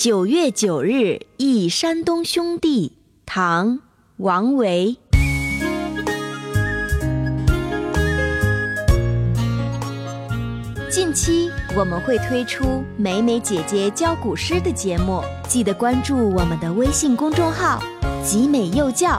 [0.00, 3.68] 九月九日忆山东兄弟，唐·
[4.16, 4.96] 王维。
[10.88, 17.78] 近期我们会推出美美姐姐教古诗的节目，记得关注我们的微信公众号
[18.24, 19.18] “集美幼教”。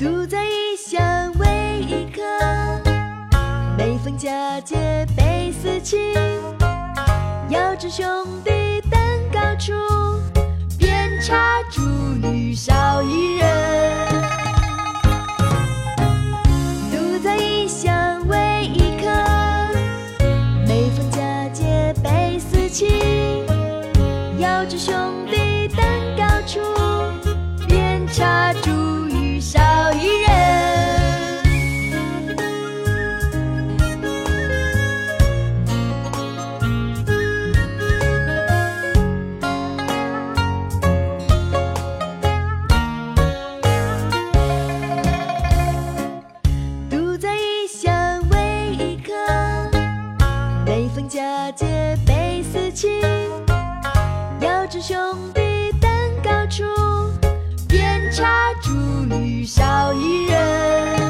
[0.00, 2.22] 独在异乡为异客，
[3.76, 6.14] 每逢佳节倍思亲。
[7.50, 8.06] 遥知兄
[8.42, 8.63] 弟。
[24.38, 24.92] 遥知兄
[25.26, 25.84] 弟登
[26.16, 26.60] 高处，
[27.68, 28.70] 遍插茱
[29.08, 29.60] 萸少
[29.92, 30.28] 一人。
[46.90, 49.12] 独在异乡为异客，
[50.66, 53.00] 每逢佳节倍思亲，
[54.86, 54.98] 兄
[55.32, 55.40] 弟
[55.80, 55.90] 登
[56.22, 56.62] 高处，
[57.66, 61.08] 遍插茱萸少一人。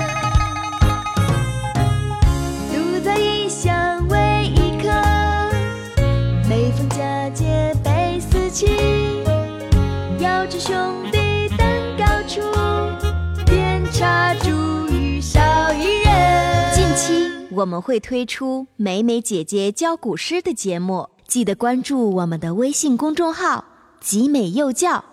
[2.72, 4.88] 独在异乡为异客，
[6.48, 9.24] 每逢佳节倍思亲，
[10.20, 11.66] 遥知兄弟登
[11.98, 12.40] 高处，
[13.44, 14.52] 遍插茱
[14.86, 16.72] 萸少一人。
[16.72, 17.28] 近期。
[17.50, 23.64] 我们会推出美美姐姐教古诗的节目，记得关注我们的微信公众号
[23.98, 25.04] “集美幼教”。